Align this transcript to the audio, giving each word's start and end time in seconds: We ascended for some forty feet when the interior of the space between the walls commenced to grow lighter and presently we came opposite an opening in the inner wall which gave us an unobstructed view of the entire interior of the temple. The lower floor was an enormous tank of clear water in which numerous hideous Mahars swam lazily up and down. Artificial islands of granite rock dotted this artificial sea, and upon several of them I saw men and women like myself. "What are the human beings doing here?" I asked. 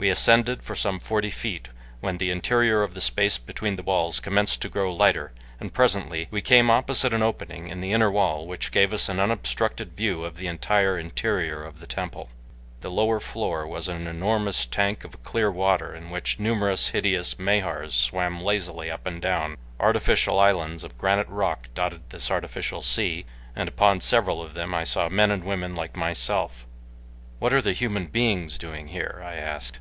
We 0.00 0.08
ascended 0.08 0.62
for 0.62 0.74
some 0.74 0.98
forty 0.98 1.28
feet 1.28 1.68
when 2.00 2.16
the 2.16 2.30
interior 2.30 2.82
of 2.82 2.94
the 2.94 3.02
space 3.02 3.36
between 3.36 3.76
the 3.76 3.82
walls 3.82 4.18
commenced 4.18 4.62
to 4.62 4.70
grow 4.70 4.90
lighter 4.94 5.30
and 5.60 5.74
presently 5.74 6.26
we 6.30 6.40
came 6.40 6.70
opposite 6.70 7.12
an 7.12 7.22
opening 7.22 7.68
in 7.68 7.82
the 7.82 7.92
inner 7.92 8.10
wall 8.10 8.46
which 8.46 8.72
gave 8.72 8.94
us 8.94 9.10
an 9.10 9.20
unobstructed 9.20 9.94
view 9.94 10.24
of 10.24 10.36
the 10.36 10.46
entire 10.46 10.98
interior 10.98 11.62
of 11.62 11.80
the 11.80 11.86
temple. 11.86 12.30
The 12.80 12.90
lower 12.90 13.20
floor 13.20 13.66
was 13.66 13.88
an 13.88 14.06
enormous 14.06 14.64
tank 14.64 15.04
of 15.04 15.22
clear 15.22 15.50
water 15.50 15.94
in 15.94 16.08
which 16.08 16.40
numerous 16.40 16.88
hideous 16.88 17.38
Mahars 17.38 17.92
swam 17.92 18.40
lazily 18.42 18.90
up 18.90 19.04
and 19.04 19.20
down. 19.20 19.58
Artificial 19.78 20.38
islands 20.40 20.82
of 20.82 20.96
granite 20.96 21.28
rock 21.28 21.68
dotted 21.74 22.08
this 22.08 22.30
artificial 22.30 22.80
sea, 22.80 23.26
and 23.54 23.68
upon 23.68 24.00
several 24.00 24.40
of 24.40 24.54
them 24.54 24.74
I 24.74 24.84
saw 24.84 25.10
men 25.10 25.30
and 25.30 25.44
women 25.44 25.74
like 25.74 25.94
myself. 25.94 26.64
"What 27.38 27.52
are 27.52 27.60
the 27.60 27.74
human 27.74 28.06
beings 28.06 28.56
doing 28.56 28.88
here?" 28.88 29.20
I 29.22 29.34
asked. 29.34 29.78